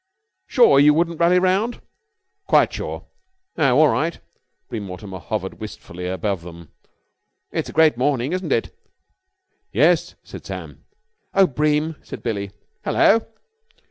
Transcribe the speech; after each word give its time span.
Sure 0.47 0.79
you 0.79 0.95
won't 0.95 1.19
rally 1.19 1.37
round?" 1.37 1.79
"Quite 2.47 2.73
sure." 2.73 3.05
"Oh, 3.55 3.77
all 3.77 3.89
right." 3.89 4.19
Bream 4.67 4.83
Mortimer 4.85 5.19
hovered 5.19 5.59
wistfully 5.59 6.07
above 6.07 6.41
them. 6.41 6.69
"It's 7.51 7.69
a 7.69 7.71
great 7.71 7.97
morning, 7.97 8.33
isn't 8.33 8.51
it?" 8.51 8.75
"Yes," 9.71 10.15
said 10.23 10.43
Sam. 10.43 10.85
"Oh, 11.35 11.45
Bream!" 11.45 11.97
said 12.01 12.23
Billie. 12.23 12.49
"Hello?" 12.83 13.27